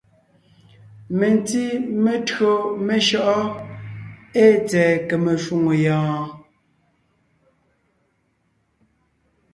Mentí 1.17 1.63
metÿǒ 2.03 2.51
meshÿɔʼɔ́ 2.85 3.57
ée 4.41 4.53
tsɛ̀ɛ 4.67 4.93
kème 5.07 5.33
shwòŋo 5.43 5.71
yɔɔn? 5.83 6.25